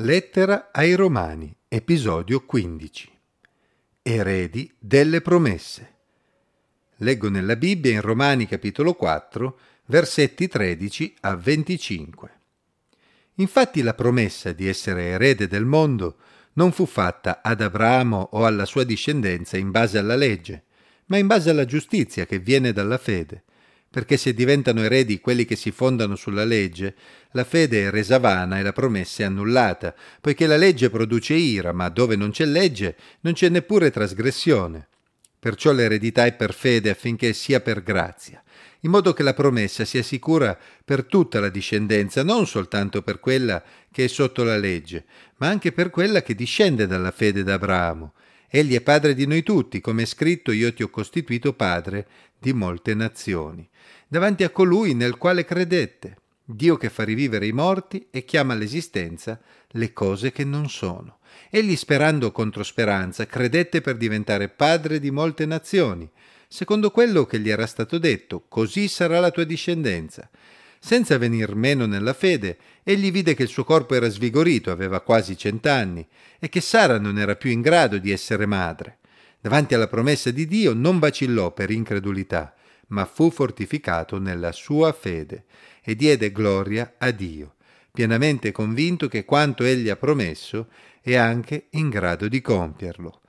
[0.00, 3.10] Lettera ai Romani, episodio 15.
[4.02, 5.94] Eredi delle promesse.
[6.96, 12.30] Leggo nella Bibbia in Romani capitolo 4, versetti 13 a 25.
[13.36, 16.18] Infatti la promessa di essere erede del mondo
[16.52, 20.64] non fu fatta ad Abramo o alla sua discendenza in base alla legge,
[21.06, 23.44] ma in base alla giustizia che viene dalla fede
[23.90, 26.94] perché se diventano eredi quelli che si fondano sulla legge,
[27.30, 31.72] la fede è resa vana e la promessa è annullata, poiché la legge produce ira,
[31.72, 34.88] ma dove non c'è legge non c'è neppure trasgressione.
[35.38, 38.42] Perciò l'eredità è per fede affinché sia per grazia,
[38.80, 43.62] in modo che la promessa sia sicura per tutta la discendenza, non soltanto per quella
[43.92, 45.04] che è sotto la legge,
[45.36, 48.14] ma anche per quella che discende dalla fede d'Abramo.
[48.56, 52.06] Egli è padre di noi tutti, come è scritto io ti ho costituito padre
[52.38, 53.68] di molte nazioni
[54.08, 59.38] davanti a colui nel quale credette, Dio che fa rivivere i morti e chiama all'esistenza
[59.72, 61.18] le cose che non sono.
[61.50, 66.10] Egli, sperando contro speranza, credette per diventare padre di molte nazioni,
[66.48, 70.30] secondo quello che gli era stato detto, così sarà la tua discendenza.
[70.86, 75.36] Senza venir meno nella fede, egli vide che il suo corpo era svigorito, aveva quasi
[75.36, 76.06] cent'anni,
[76.38, 78.98] e che Sara non era più in grado di essere madre.
[79.40, 82.54] Davanti alla promessa di Dio non vacillò per incredulità,
[82.90, 85.46] ma fu fortificato nella sua fede
[85.82, 87.56] e diede gloria a Dio,
[87.90, 90.68] pienamente convinto che quanto egli ha promesso
[91.00, 93.22] è anche in grado di compierlo.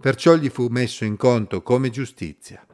[0.00, 2.66] Perciò gli fu messo in conto come giustizia.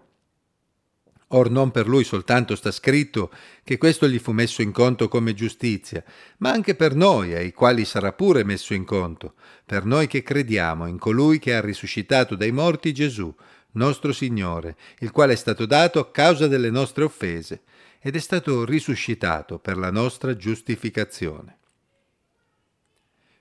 [1.28, 3.30] Or non per lui soltanto sta scritto
[3.62, 6.02] che questo gli fu messo in conto come giustizia,
[6.38, 9.34] ma anche per noi, ai quali sarà pure messo in conto,
[9.66, 13.34] per noi che crediamo in colui che ha risuscitato dai morti Gesù,
[13.72, 17.62] nostro Signore, il quale è stato dato a causa delle nostre offese
[18.00, 21.56] ed è stato risuscitato per la nostra giustificazione.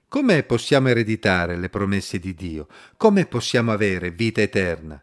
[0.10, 2.68] Come possiamo ereditare le promesse di Dio?
[2.98, 5.02] Come possiamo avere vita eterna?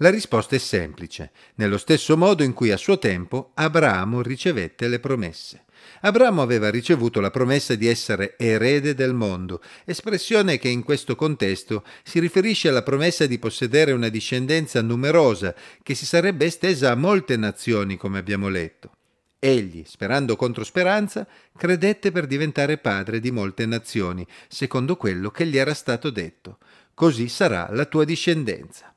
[0.00, 5.00] La risposta è semplice, nello stesso modo in cui a suo tempo Abramo ricevette le
[5.00, 5.64] promesse.
[6.02, 11.82] Abramo aveva ricevuto la promessa di essere erede del mondo, espressione che in questo contesto
[12.02, 17.38] si riferisce alla promessa di possedere una discendenza numerosa che si sarebbe estesa a molte
[17.38, 18.90] nazioni, come abbiamo letto.
[19.38, 25.56] Egli, sperando contro speranza, credette per diventare padre di molte nazioni, secondo quello che gli
[25.56, 26.58] era stato detto.
[26.92, 28.90] Così sarà la tua discendenza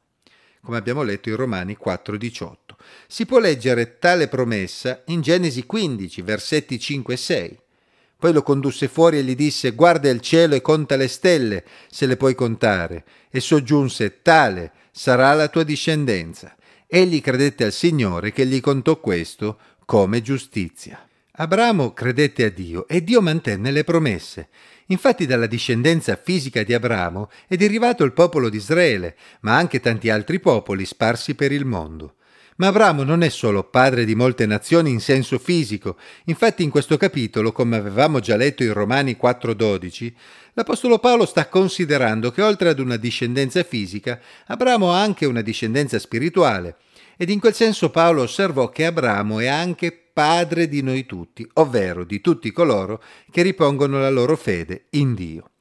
[0.62, 2.75] come abbiamo letto in Romani 4:18.
[3.08, 7.59] Si può leggere tale promessa in Genesi 15, versetti 5 e 6.
[8.18, 12.06] Poi lo condusse fuori e gli disse guarda il cielo e conta le stelle, se
[12.06, 16.56] le puoi contare, e soggiunse tale sarà la tua discendenza.
[16.86, 21.09] Egli credette al Signore che gli contò questo come giustizia.
[21.42, 24.50] Abramo credette a Dio e Dio mantenne le promesse.
[24.88, 30.10] Infatti dalla discendenza fisica di Abramo è derivato il popolo di Israele, ma anche tanti
[30.10, 32.16] altri popoli sparsi per il mondo.
[32.58, 35.96] Ma Abramo non è solo padre di molte nazioni in senso fisico,
[36.26, 40.14] infatti in questo capitolo, come avevamo già letto in Romani 4:12,
[40.56, 46.00] l'Apostolo Paolo sta considerando che oltre ad una discendenza fisica, Abramo ha anche una discendenza
[46.00, 46.76] spirituale,
[47.16, 52.03] ed in quel senso Paolo osservò che Abramo è anche padre di noi tutti, ovvero
[52.03, 55.52] di tutti coloro che ripongono la loro fede in Dio.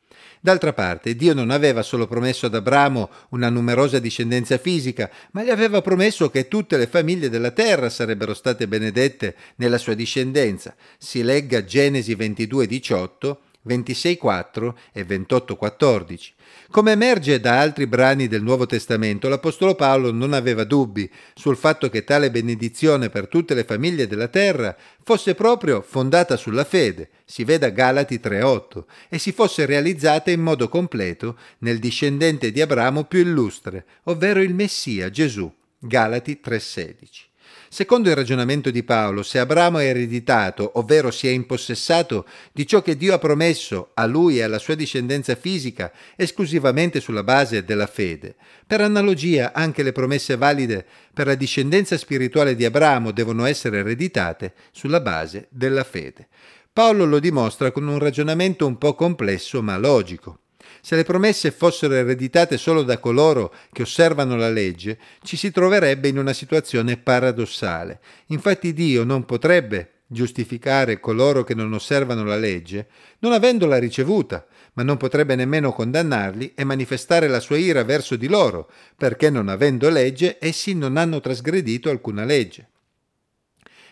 [0.40, 5.50] D'altra parte, Dio non aveva solo promesso ad Abramo una numerosa discendenza fisica, ma gli
[5.50, 10.74] aveva promesso che tutte le famiglie della terra sarebbero state benedette nella sua discendenza.
[10.98, 16.30] Si legga Genesi 22, 18, 26.4 e 28.14.
[16.70, 21.88] Come emerge da altri brani del Nuovo Testamento, l'Apostolo Paolo non aveva dubbi sul fatto
[21.88, 27.44] che tale benedizione per tutte le famiglie della terra fosse proprio fondata sulla fede, si
[27.44, 33.20] veda Galati 3.8, e si fosse realizzata in modo completo nel discendente di Abramo più
[33.20, 37.27] illustre, ovvero il Messia Gesù, Galati 3.16.
[37.70, 42.80] Secondo il ragionamento di Paolo, se Abramo è ereditato, ovvero si è impossessato di ciò
[42.80, 47.86] che Dio ha promesso a lui e alla sua discendenza fisica esclusivamente sulla base della
[47.86, 48.36] fede,
[48.66, 54.54] per analogia anche le promesse valide per la discendenza spirituale di Abramo devono essere ereditate
[54.72, 56.28] sulla base della fede.
[56.72, 60.38] Paolo lo dimostra con un ragionamento un po' complesso ma logico.
[60.80, 66.08] Se le promesse fossero ereditate solo da coloro che osservano la legge, ci si troverebbe
[66.08, 68.00] in una situazione paradossale.
[68.26, 72.88] Infatti Dio non potrebbe giustificare coloro che non osservano la legge,
[73.18, 78.26] non avendola ricevuta, ma non potrebbe nemmeno condannarli e manifestare la sua ira verso di
[78.26, 82.70] loro, perché non avendo legge essi non hanno trasgredito alcuna legge.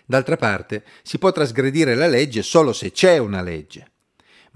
[0.06, 3.90] D'altra parte, si può trasgredire la legge solo se c'è una legge.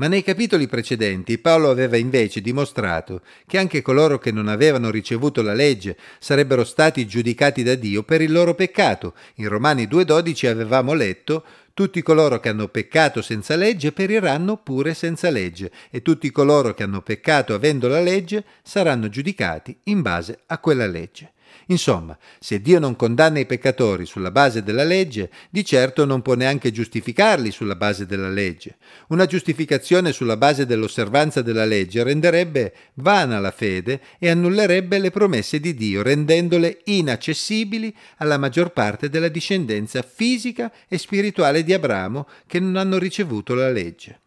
[0.01, 5.43] Ma nei capitoli precedenti Paolo aveva invece dimostrato che anche coloro che non avevano ricevuto
[5.43, 9.13] la legge sarebbero stati giudicati da Dio per il loro peccato.
[9.35, 11.45] In Romani 2.12 avevamo letto
[11.75, 16.83] tutti coloro che hanno peccato senza legge periranno pure senza legge e tutti coloro che
[16.83, 21.33] hanno peccato avendo la legge saranno giudicati in base a quella legge.
[21.71, 26.35] Insomma, se Dio non condanna i peccatori sulla base della legge, di certo non può
[26.35, 28.77] neanche giustificarli sulla base della legge.
[29.09, 35.61] Una giustificazione sulla base dell'osservanza della legge renderebbe vana la fede e annullerebbe le promesse
[35.61, 42.59] di Dio, rendendole inaccessibili alla maggior parte della discendenza fisica e spirituale di Abramo che
[42.59, 44.21] non hanno ricevuto la legge.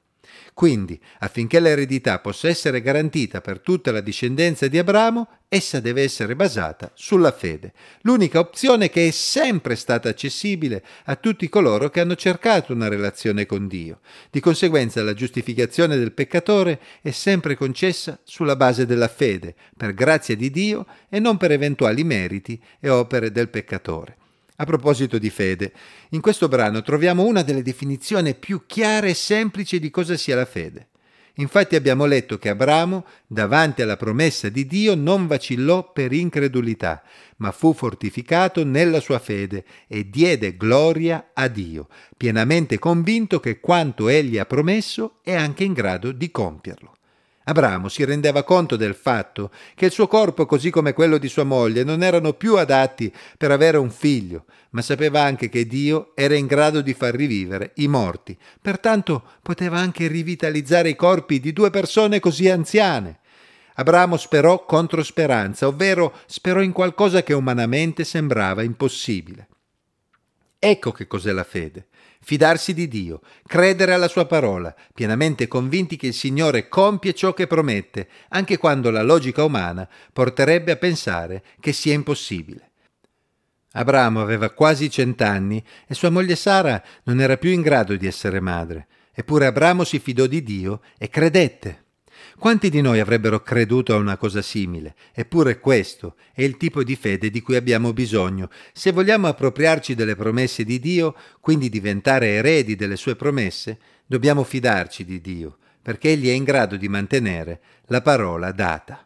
[0.54, 6.36] Quindi, affinché l'eredità possa essere garantita per tutta la discendenza di Abramo, essa deve essere
[6.36, 12.16] basata sulla fede, l'unica opzione che è sempre stata accessibile a tutti coloro che hanno
[12.16, 14.00] cercato una relazione con Dio.
[14.30, 20.36] Di conseguenza la giustificazione del peccatore è sempre concessa sulla base della fede, per grazia
[20.36, 24.18] di Dio e non per eventuali meriti e opere del peccatore.
[24.58, 25.74] A proposito di fede,
[26.10, 30.46] in questo brano troviamo una delle definizioni più chiare e semplici di cosa sia la
[30.46, 30.90] fede.
[31.38, 37.02] Infatti abbiamo letto che Abramo, davanti alla promessa di Dio, non vacillò per incredulità,
[37.38, 44.10] ma fu fortificato nella sua fede e diede gloria a Dio, pienamente convinto che quanto
[44.10, 46.94] egli ha promesso è anche in grado di compierlo.
[47.46, 51.44] Abramo si rendeva conto del fatto che il suo corpo, così come quello di sua
[51.44, 56.36] moglie, non erano più adatti per avere un figlio, ma sapeva anche che Dio era
[56.36, 61.70] in grado di far rivivere i morti, pertanto poteva anche rivitalizzare i corpi di due
[61.70, 63.20] persone così anziane.
[63.76, 69.48] Abramo sperò contro speranza, ovvero sperò in qualcosa che umanamente sembrava impossibile.
[70.60, 71.88] Ecco che cos'è la fede
[72.24, 77.48] fidarsi di Dio, credere alla sua parola, pienamente convinti che il Signore compie ciò che
[77.48, 82.72] promette, anche quando la logica umana porterebbe a pensare che sia impossibile.
[83.74, 88.40] Abramo aveva quasi cent'anni e sua moglie Sara non era più in grado di essere
[88.40, 91.83] madre, eppure Abramo si fidò di Dio e credette.
[92.40, 94.96] Quanti di noi avrebbero creduto a una cosa simile?
[95.14, 98.50] Eppure questo è il tipo di fede di cui abbiamo bisogno.
[98.74, 105.06] Se vogliamo appropriarci delle promesse di Dio, quindi diventare eredi delle sue promesse, dobbiamo fidarci
[105.06, 109.06] di Dio, perché Egli è in grado di mantenere la parola data.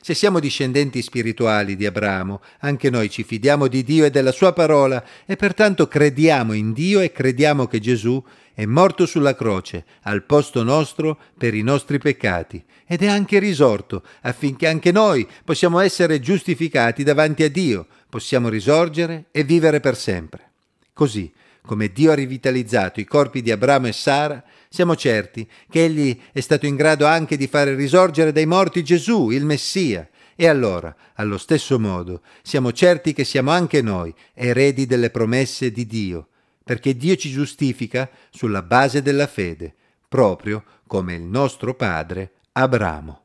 [0.00, 4.52] Se siamo discendenti spirituali di Abramo, anche noi ci fidiamo di Dio e della sua
[4.52, 8.22] parola e pertanto crediamo in Dio e crediamo che Gesù
[8.54, 14.04] è morto sulla croce al posto nostro per i nostri peccati ed è anche risorto
[14.22, 20.52] affinché anche noi possiamo essere giustificati davanti a Dio, possiamo risorgere e vivere per sempre.
[20.92, 21.32] Così,
[21.66, 26.40] come Dio ha rivitalizzato i corpi di Abramo e Sara, siamo certi che Egli è
[26.40, 30.08] stato in grado anche di fare risorgere dai morti Gesù, il Messia.
[30.36, 35.86] E allora, allo stesso modo, siamo certi che siamo anche noi eredi delle promesse di
[35.86, 36.28] Dio,
[36.64, 39.74] perché Dio ci giustifica sulla base della fede,
[40.08, 43.23] proprio come il nostro padre Abramo.